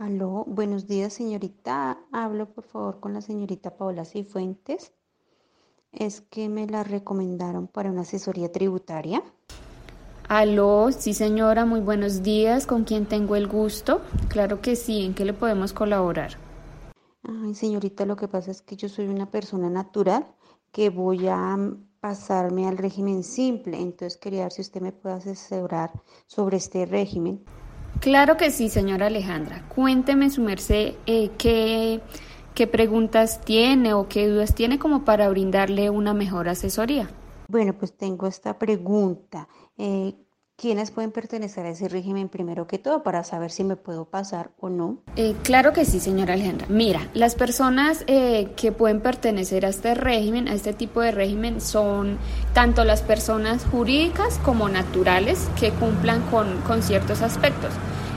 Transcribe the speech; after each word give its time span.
Aló, 0.00 0.46
buenos 0.46 0.86
días, 0.86 1.12
señorita. 1.12 1.98
Hablo, 2.10 2.48
por 2.54 2.64
favor, 2.64 3.00
con 3.00 3.12
la 3.12 3.20
señorita 3.20 3.76
Paola 3.76 4.06
Cifuentes. 4.06 4.94
Es 5.92 6.22
que 6.22 6.48
me 6.48 6.66
la 6.66 6.82
recomendaron 6.84 7.66
para 7.66 7.90
una 7.90 8.00
asesoría 8.00 8.50
tributaria. 8.50 9.22
Aló, 10.26 10.90
sí 10.90 11.12
señora, 11.12 11.66
muy 11.66 11.80
buenos 11.80 12.22
días. 12.22 12.66
¿Con 12.66 12.84
quién 12.84 13.04
tengo 13.04 13.36
el 13.36 13.46
gusto? 13.46 14.00
Claro 14.30 14.62
que 14.62 14.74
sí, 14.74 15.04
¿en 15.04 15.12
qué 15.12 15.26
le 15.26 15.34
podemos 15.34 15.74
colaborar? 15.74 16.38
Ay, 17.22 17.54
señorita, 17.54 18.06
lo 18.06 18.16
que 18.16 18.26
pasa 18.26 18.52
es 18.52 18.62
que 18.62 18.76
yo 18.76 18.88
soy 18.88 19.06
una 19.06 19.30
persona 19.30 19.68
natural 19.68 20.26
que 20.72 20.88
voy 20.88 21.28
a 21.28 21.58
pasarme 22.00 22.66
al 22.66 22.78
régimen 22.78 23.22
simple. 23.22 23.78
Entonces 23.78 24.18
quería 24.18 24.44
ver 24.44 24.52
si 24.52 24.62
usted 24.62 24.80
me 24.80 24.92
puede 24.92 25.16
asesorar 25.16 25.92
sobre 26.26 26.56
este 26.56 26.86
régimen. 26.86 27.44
Claro 27.98 28.36
que 28.36 28.50
sí, 28.50 28.68
señora 28.68 29.06
Alejandra. 29.06 29.62
Cuénteme 29.68 30.30
su 30.30 30.42
merced 30.42 30.94
eh, 31.06 31.30
qué, 31.36 32.00
qué 32.54 32.66
preguntas 32.66 33.40
tiene 33.42 33.92
o 33.92 34.08
qué 34.08 34.28
dudas 34.28 34.54
tiene 34.54 34.78
como 34.78 35.04
para 35.04 35.28
brindarle 35.28 35.90
una 35.90 36.14
mejor 36.14 36.48
asesoría. 36.48 37.10
Bueno, 37.48 37.74
pues 37.74 37.96
tengo 37.96 38.26
esta 38.26 38.58
pregunta. 38.58 39.48
Eh, 39.76 40.14
¿Quiénes 40.60 40.90
pueden 40.90 41.10
pertenecer 41.10 41.64
a 41.64 41.70
ese 41.70 41.88
régimen 41.88 42.28
primero 42.28 42.66
que 42.66 42.76
todo 42.76 43.02
para 43.02 43.24
saber 43.24 43.50
si 43.50 43.64
me 43.64 43.76
puedo 43.76 44.04
pasar 44.04 44.50
o 44.60 44.68
no? 44.68 44.98
Eh, 45.16 45.34
claro 45.42 45.72
que 45.72 45.86
sí, 45.86 46.00
señora 46.00 46.34
Alejandra. 46.34 46.66
Mira, 46.68 47.08
las 47.14 47.34
personas 47.34 48.04
eh, 48.08 48.48
que 48.56 48.70
pueden 48.70 49.00
pertenecer 49.00 49.64
a 49.64 49.70
este 49.70 49.94
régimen, 49.94 50.48
a 50.48 50.52
este 50.52 50.74
tipo 50.74 51.00
de 51.00 51.12
régimen, 51.12 51.62
son 51.62 52.18
tanto 52.52 52.84
las 52.84 53.00
personas 53.00 53.64
jurídicas 53.64 54.38
como 54.44 54.68
naturales 54.68 55.48
que 55.58 55.70
cumplan 55.70 56.20
con, 56.30 56.60
con 56.60 56.82
ciertos 56.82 57.22
aspectos. 57.22 57.72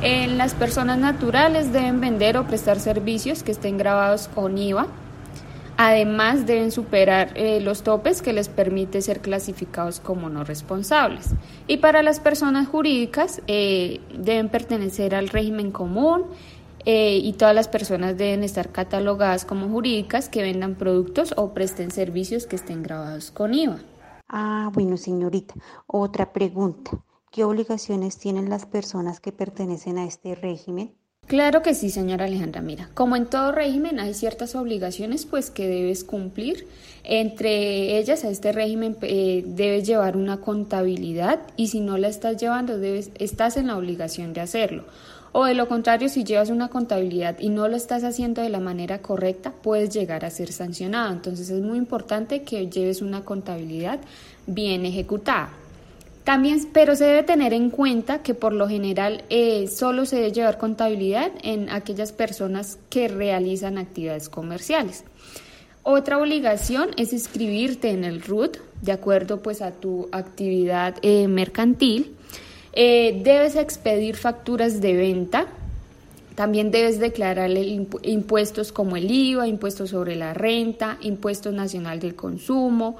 En 0.00 0.38
las 0.38 0.54
personas 0.54 0.98
naturales 0.98 1.72
deben 1.72 2.00
vender 2.00 2.36
o 2.36 2.46
prestar 2.46 2.78
servicios 2.78 3.42
que 3.42 3.50
estén 3.50 3.78
grabados 3.78 4.28
con 4.32 4.56
IVA, 4.56 4.86
Además, 5.80 6.44
deben 6.44 6.72
superar 6.72 7.30
eh, 7.36 7.60
los 7.60 7.84
topes 7.84 8.20
que 8.20 8.32
les 8.32 8.48
permite 8.48 9.00
ser 9.00 9.20
clasificados 9.20 10.00
como 10.00 10.28
no 10.28 10.42
responsables. 10.42 11.36
Y 11.68 11.76
para 11.76 12.02
las 12.02 12.18
personas 12.18 12.66
jurídicas, 12.66 13.40
eh, 13.46 14.00
deben 14.12 14.48
pertenecer 14.48 15.14
al 15.14 15.28
régimen 15.28 15.70
común 15.70 16.24
eh, 16.84 17.18
y 17.22 17.32
todas 17.34 17.54
las 17.54 17.68
personas 17.68 18.18
deben 18.18 18.42
estar 18.42 18.72
catalogadas 18.72 19.44
como 19.44 19.68
jurídicas 19.68 20.28
que 20.28 20.42
vendan 20.42 20.74
productos 20.74 21.32
o 21.36 21.54
presten 21.54 21.92
servicios 21.92 22.46
que 22.46 22.56
estén 22.56 22.82
grabados 22.82 23.30
con 23.30 23.54
IVA. 23.54 23.78
Ah, 24.28 24.70
bueno, 24.74 24.96
señorita, 24.96 25.54
otra 25.86 26.32
pregunta. 26.32 26.90
¿Qué 27.30 27.44
obligaciones 27.44 28.18
tienen 28.18 28.50
las 28.50 28.66
personas 28.66 29.20
que 29.20 29.30
pertenecen 29.30 29.98
a 29.98 30.06
este 30.06 30.34
régimen? 30.34 30.92
Claro 31.28 31.60
que 31.60 31.74
sí, 31.74 31.90
señora 31.90 32.24
Alejandra. 32.24 32.62
Mira, 32.62 32.88
como 32.94 33.14
en 33.14 33.26
todo 33.26 33.52
régimen 33.52 34.00
hay 34.00 34.14
ciertas 34.14 34.54
obligaciones 34.54 35.26
pues 35.26 35.50
que 35.50 35.68
debes 35.68 36.02
cumplir. 36.02 36.66
Entre 37.04 37.98
ellas, 37.98 38.24
a 38.24 38.30
este 38.30 38.50
régimen 38.50 38.96
eh, 39.02 39.44
debes 39.46 39.86
llevar 39.86 40.16
una 40.16 40.38
contabilidad 40.38 41.40
y 41.54 41.68
si 41.68 41.80
no 41.80 41.98
la 41.98 42.08
estás 42.08 42.38
llevando, 42.38 42.80
estás 42.82 43.58
en 43.58 43.66
la 43.66 43.76
obligación 43.76 44.32
de 44.32 44.40
hacerlo. 44.40 44.84
O 45.32 45.44
de 45.44 45.52
lo 45.52 45.68
contrario, 45.68 46.08
si 46.08 46.24
llevas 46.24 46.48
una 46.48 46.68
contabilidad 46.68 47.38
y 47.38 47.50
no 47.50 47.68
lo 47.68 47.76
estás 47.76 48.04
haciendo 48.04 48.40
de 48.40 48.48
la 48.48 48.60
manera 48.60 49.02
correcta, 49.02 49.52
puedes 49.52 49.90
llegar 49.90 50.24
a 50.24 50.30
ser 50.30 50.50
sancionado. 50.50 51.12
Entonces 51.12 51.50
es 51.50 51.60
muy 51.60 51.76
importante 51.76 52.42
que 52.42 52.70
lleves 52.70 53.02
una 53.02 53.20
contabilidad 53.26 54.00
bien 54.46 54.86
ejecutada. 54.86 55.50
También, 56.28 56.68
pero 56.74 56.94
se 56.94 57.06
debe 57.06 57.22
tener 57.22 57.54
en 57.54 57.70
cuenta 57.70 58.22
que 58.22 58.34
por 58.34 58.52
lo 58.52 58.68
general 58.68 59.24
eh, 59.30 59.66
solo 59.66 60.04
se 60.04 60.16
debe 60.16 60.30
llevar 60.30 60.58
contabilidad 60.58 61.32
en 61.42 61.70
aquellas 61.70 62.12
personas 62.12 62.78
que 62.90 63.08
realizan 63.08 63.78
actividades 63.78 64.28
comerciales. 64.28 65.04
Otra 65.84 66.18
obligación 66.18 66.90
es 66.98 67.14
inscribirte 67.14 67.88
en 67.88 68.04
el 68.04 68.20
RUT 68.20 68.58
de 68.82 68.92
acuerdo 68.92 69.40
pues 69.40 69.62
a 69.62 69.70
tu 69.70 70.10
actividad 70.12 70.96
eh, 71.00 71.28
mercantil. 71.28 72.14
Eh, 72.74 73.22
debes 73.24 73.56
expedir 73.56 74.14
facturas 74.14 74.82
de 74.82 74.96
venta. 74.96 75.46
También 76.34 76.70
debes 76.70 76.98
declarar 76.98 77.50
impuestos 78.02 78.70
como 78.70 78.98
el 78.98 79.10
IVA, 79.10 79.48
impuestos 79.48 79.88
sobre 79.88 80.14
la 80.14 80.34
renta, 80.34 80.98
impuestos 81.00 81.54
nacional 81.54 82.00
del 82.00 82.14
consumo, 82.14 82.98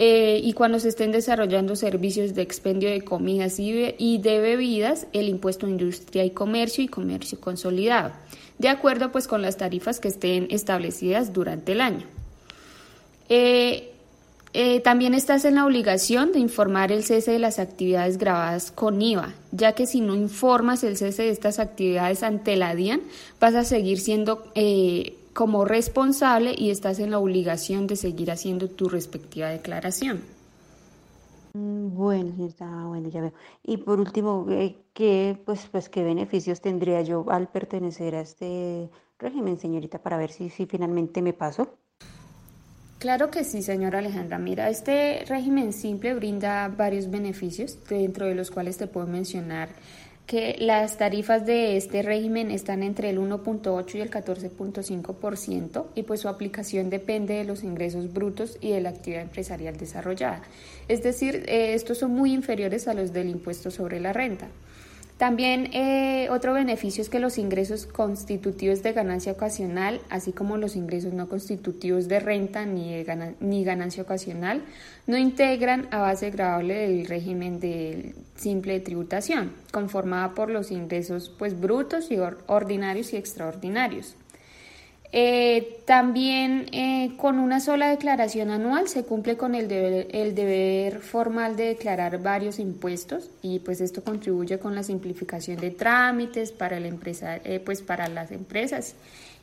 eh, 0.00 0.40
y 0.42 0.52
cuando 0.52 0.78
se 0.78 0.88
estén 0.88 1.10
desarrollando 1.10 1.74
servicios 1.74 2.32
de 2.34 2.42
expendio 2.42 2.88
de 2.88 3.02
comidas 3.02 3.58
y, 3.58 4.18
de 4.18 4.38
bebidas, 4.38 5.08
el 5.12 5.28
impuesto 5.28 5.66
a 5.66 5.70
industria 5.70 6.24
y 6.24 6.30
comercio 6.30 6.84
y 6.84 6.88
comercio 6.88 7.40
consolidado, 7.40 8.12
de 8.58 8.68
acuerdo 8.68 9.10
pues 9.10 9.26
con 9.26 9.42
las 9.42 9.56
tarifas 9.56 9.98
que 9.98 10.06
estén 10.06 10.46
establecidas 10.50 11.32
durante 11.32 11.72
el 11.72 11.80
año. 11.80 12.06
Eh, 13.28 13.92
eh, 14.54 14.80
también 14.80 15.14
estás 15.14 15.44
en 15.44 15.56
la 15.56 15.66
obligación 15.66 16.32
de 16.32 16.38
informar 16.38 16.92
el 16.92 17.02
cese 17.02 17.32
de 17.32 17.40
las 17.40 17.58
actividades 17.58 18.18
grabadas 18.18 18.70
con 18.70 19.02
IVA, 19.02 19.34
ya 19.50 19.72
que 19.72 19.86
si 19.86 20.00
no 20.00 20.14
informas 20.14 20.84
el 20.84 20.96
cese 20.96 21.24
de 21.24 21.30
estas 21.30 21.58
actividades 21.58 22.22
ante 22.22 22.56
la 22.56 22.76
DIAN, 22.76 23.02
vas 23.40 23.56
a 23.56 23.64
seguir 23.64 23.98
siendo 23.98 24.44
como 25.38 25.64
responsable 25.64 26.52
y 26.58 26.70
estás 26.70 26.98
en 26.98 27.12
la 27.12 27.20
obligación 27.20 27.86
de 27.86 27.94
seguir 27.94 28.32
haciendo 28.32 28.68
tu 28.68 28.88
respectiva 28.88 29.46
declaración. 29.46 30.20
Bueno, 31.54 32.32
bueno, 32.88 33.08
ya 33.08 33.20
veo. 33.20 33.32
Y 33.62 33.76
por 33.76 34.00
último, 34.00 34.46
eh, 34.50 34.74
¿qué, 34.92 35.40
pues, 35.46 35.68
pues, 35.70 35.88
¿qué 35.88 36.02
beneficios 36.02 36.60
tendría 36.60 37.02
yo 37.02 37.24
al 37.30 37.46
pertenecer 37.46 38.16
a 38.16 38.22
este 38.22 38.90
régimen, 39.20 39.58
señorita, 39.58 40.02
para 40.02 40.16
ver 40.16 40.32
si, 40.32 40.50
si 40.50 40.66
finalmente 40.66 41.22
me 41.22 41.32
paso? 41.32 41.78
Claro 42.98 43.30
que 43.30 43.44
sí, 43.44 43.62
señora 43.62 44.00
Alejandra. 44.00 44.38
Mira, 44.38 44.68
este 44.68 45.24
régimen 45.28 45.72
simple 45.72 46.14
brinda 46.14 46.66
varios 46.66 47.08
beneficios, 47.12 47.78
dentro 47.88 48.26
de 48.26 48.34
los 48.34 48.50
cuales 48.50 48.76
te 48.76 48.88
puedo 48.88 49.06
mencionar 49.06 49.68
que 50.28 50.56
las 50.58 50.98
tarifas 50.98 51.46
de 51.46 51.78
este 51.78 52.02
régimen 52.02 52.50
están 52.50 52.82
entre 52.82 53.08
el 53.08 53.18
1.8 53.18 53.94
y 53.94 54.00
el 54.02 54.10
14.5% 54.10 55.86
y 55.94 56.02
pues 56.02 56.20
su 56.20 56.28
aplicación 56.28 56.90
depende 56.90 57.32
de 57.32 57.44
los 57.44 57.64
ingresos 57.64 58.12
brutos 58.12 58.58
y 58.60 58.72
de 58.72 58.82
la 58.82 58.90
actividad 58.90 59.22
empresarial 59.22 59.78
desarrollada. 59.78 60.42
Es 60.86 61.02
decir, 61.02 61.44
eh, 61.48 61.72
estos 61.72 61.96
son 61.96 62.10
muy 62.10 62.34
inferiores 62.34 62.88
a 62.88 62.94
los 62.94 63.14
del 63.14 63.30
impuesto 63.30 63.70
sobre 63.70 64.00
la 64.00 64.12
renta. 64.12 64.48
También 65.18 65.70
eh, 65.74 66.28
otro 66.30 66.52
beneficio 66.52 67.02
es 67.02 67.08
que 67.08 67.18
los 67.18 67.38
ingresos 67.38 67.86
constitutivos 67.86 68.84
de 68.84 68.92
ganancia 68.92 69.32
ocasional, 69.32 70.00
así 70.10 70.32
como 70.32 70.56
los 70.56 70.76
ingresos 70.76 71.12
no 71.12 71.28
constitutivos 71.28 72.06
de 72.06 72.20
renta 72.20 72.64
ni, 72.64 73.04
ni 73.40 73.64
ganancia 73.64 74.04
ocasional, 74.04 74.62
no 75.08 75.18
integran 75.18 75.88
a 75.90 75.98
base 75.98 76.30
grabable 76.30 76.74
del 76.74 77.06
régimen 77.06 77.58
de 77.58 78.14
simple 78.36 78.78
tributación, 78.78 79.52
conformada 79.72 80.34
por 80.36 80.50
los 80.50 80.70
ingresos 80.70 81.34
pues, 81.36 81.58
brutos 81.58 82.12
y 82.12 82.18
ordinarios 82.46 83.12
y 83.12 83.16
extraordinarios. 83.16 84.14
Eh, 85.10 85.80
también 85.86 86.66
eh, 86.72 87.12
con 87.16 87.38
una 87.38 87.60
sola 87.60 87.88
declaración 87.88 88.50
anual 88.50 88.88
se 88.88 89.04
cumple 89.04 89.38
con 89.38 89.54
el 89.54 89.66
deber, 89.66 90.06
el 90.10 90.34
deber, 90.34 91.00
formal 91.00 91.56
de 91.56 91.64
declarar 91.64 92.22
varios 92.22 92.58
impuestos 92.58 93.30
y 93.40 93.60
pues 93.60 93.80
esto 93.80 94.04
contribuye 94.04 94.58
con 94.58 94.74
la 94.74 94.82
simplificación 94.82 95.56
de 95.56 95.70
trámites 95.70 96.52
para, 96.52 96.76
el 96.76 96.84
empresa, 96.84 97.36
eh, 97.36 97.58
pues 97.58 97.80
para 97.80 98.06
las 98.08 98.32
empresas 98.32 98.96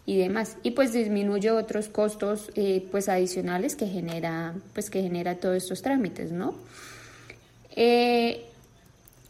y 0.05 0.19
demás. 0.19 0.57
Y 0.61 0.71
pues 0.71 0.93
disminuye 0.93 1.49
otros 1.49 1.87
costos 1.87 2.51
pues 2.91 3.09
adicionales 3.09 3.75
que 3.75 3.87
genera 3.87 4.53
pues 4.73 4.91
que 4.91 5.01
genera 5.01 5.35
todos 5.35 5.57
estos 5.57 5.81
trámites 5.81 6.31
no 6.31 6.53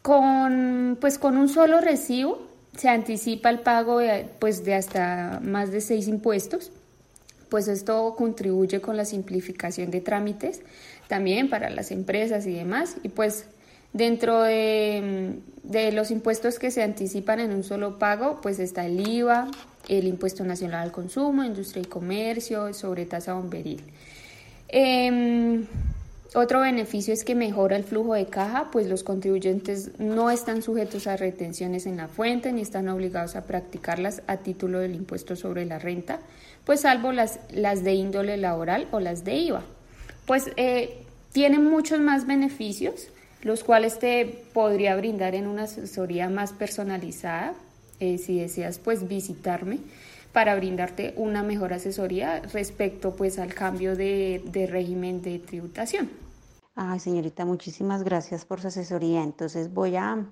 con 0.02 0.98
pues 1.00 1.18
con 1.18 1.38
un 1.38 1.48
solo 1.48 1.80
recibo 1.80 2.55
se 2.78 2.90
anticipa 2.90 3.50
el 3.50 3.60
pago 3.60 4.00
de, 4.00 4.28
pues, 4.40 4.64
de 4.64 4.76
hasta 4.76 5.40
más 5.44 5.72
de 5.72 5.82
seis 5.82 6.08
impuestos, 6.08 6.72
pues 7.50 7.68
esto 7.68 8.16
contribuye 8.18 8.82
con 8.82 8.98
la 8.98 9.06
simplificación 9.06 9.92
de 9.92 10.02
trámites 10.02 10.62
también 11.08 11.50
para 11.50 11.70
las 11.70 11.92
empresas 11.92 12.46
y 12.48 12.54
demás. 12.54 12.98
Y 13.04 13.10
pues 13.10 13.46
dentro 13.94 14.42
de, 14.42 15.40
de 15.64 15.92
los 15.92 16.12
impuestos 16.12 16.60
que 16.60 16.72
se 16.72 16.84
anticipan 16.84 17.40
en 17.40 17.54
un 17.54 17.64
solo 17.64 17.98
pago, 18.00 18.42
pues 18.42 18.60
está 18.60 18.86
el 18.86 19.08
IVA, 19.08 19.48
el 19.88 20.08
impuesto 20.08 20.44
nacional 20.44 20.82
al 20.82 20.92
consumo, 20.92 21.44
industria 21.44 21.84
y 21.84 21.86
comercio, 21.86 22.74
sobre 22.74 23.06
tasa 23.06 23.34
bomberil. 23.36 23.82
Em, 24.68 25.66
otro 26.34 26.62
beneficio 26.62 27.14
es 27.14 27.24
que 27.24 27.36
mejora 27.36 27.76
el 27.76 27.84
flujo 27.84 28.14
de 28.14 28.26
caja, 28.26 28.70
pues 28.72 28.88
los 28.88 29.04
contribuyentes 29.04 30.00
no 30.00 30.32
están 30.32 30.62
sujetos 30.62 31.08
a 31.08 31.18
retenciones 31.18 31.86
en 31.86 31.98
la 31.98 32.08
fuente 32.08 32.52
ni 32.52 32.62
están 32.62 32.90
obligados 32.90 33.36
a 33.36 33.46
practicarlas 33.46 34.22
a 34.28 34.38
título 34.38 34.80
del 34.80 34.96
impuesto 34.96 35.36
sobre 35.36 35.66
la 35.66 35.80
renta, 35.80 36.20
pues 36.66 36.82
salvo 36.82 37.12
las, 37.12 37.40
las 37.52 37.84
de 37.84 37.94
índole 37.94 38.38
laboral 38.38 38.88
o 38.92 39.00
las 39.00 39.24
de 39.24 39.36
IVA. 39.36 39.64
Pues 40.26 40.50
eh, 40.58 41.04
tienen 41.32 41.64
muchos 41.64 42.00
más 42.00 42.26
beneficios, 42.26 43.08
los 43.42 43.64
cuales 43.64 44.00
te 44.00 44.26
podría 44.54 44.96
brindar 44.96 45.36
en 45.36 45.48
una 45.48 45.64
asesoría 45.64 46.30
más 46.30 46.52
personalizada 46.52 47.54
eh, 48.00 48.18
si 48.18 48.40
deseas 48.40 48.80
pues 48.80 49.08
visitarme 49.08 49.78
para 50.36 50.54
brindarte 50.54 51.14
una 51.16 51.44
mejor 51.44 51.72
asesoría 51.72 52.42
respecto 52.52 53.16
pues 53.16 53.40
al 53.40 53.54
cambio 53.54 53.96
de, 53.96 54.44
de 54.52 54.68
régimen 54.68 55.22
de 55.22 55.40
tributación. 55.40 56.10
Ay, 56.76 57.00
señorita, 57.00 57.46
muchísimas 57.46 58.04
gracias 58.04 58.44
por 58.44 58.60
su 58.60 58.68
asesoría. 58.68 59.24
Entonces 59.24 59.74
voy 59.74 59.96
a, 59.96 60.26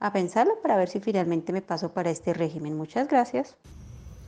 a 0.00 0.12
pensarlo 0.14 0.54
para 0.62 0.78
ver 0.78 0.88
si 0.88 1.00
finalmente 1.00 1.52
me 1.52 1.60
paso 1.60 1.92
para 1.92 2.10
este 2.10 2.32
régimen. 2.32 2.78
Muchas 2.78 3.08
gracias. 3.08 3.58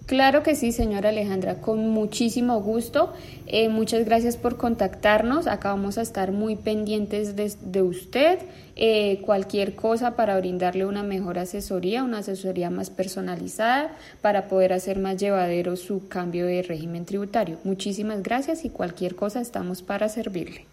Claro 0.06 0.42
que 0.42 0.54
sí, 0.54 0.70
señora 0.70 1.08
Alejandra, 1.08 1.62
con 1.62 1.88
muchísimo 1.88 2.60
gusto. 2.60 3.14
Eh, 3.46 3.70
muchas 3.70 4.04
gracias 4.04 4.36
por 4.36 4.58
contactarnos. 4.58 5.46
Acá 5.46 5.70
vamos 5.70 5.96
a 5.96 6.02
estar 6.02 6.30
muy 6.30 6.56
pendientes 6.56 7.36
de, 7.36 7.82
usted. 7.82 8.38
Eh, 8.76 9.22
cualquier 9.24 9.74
cosa 9.74 10.14
para 10.14 10.38
brindarle 10.38 10.84
una 10.84 11.02
mejor 11.02 11.38
asesoría, 11.38 12.04
una 12.04 12.18
asesoría 12.18 12.68
más 12.68 12.90
personalizada 12.90 13.96
para 14.20 14.46
poder 14.46 14.74
hacer 14.74 14.98
más 14.98 15.16
llevadero 15.16 15.74
su 15.76 16.06
cambio 16.06 16.44
de 16.44 16.62
régimen 16.62 17.06
tributario. 17.06 17.56
Muchísimas 17.64 18.22
gracias 18.22 18.66
y 18.66 18.68
cualquier 18.68 19.14
cosa 19.16 19.40
estamos 19.40 19.80
para 19.80 20.10
servirle. 20.10 20.66